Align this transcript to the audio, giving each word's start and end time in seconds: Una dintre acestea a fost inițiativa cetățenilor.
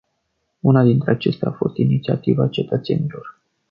Una 0.61 0.83
dintre 0.83 1.11
acestea 1.11 1.47
a 1.47 1.51
fost 1.51 1.77
inițiativa 1.77 2.47
cetățenilor. 2.47 3.39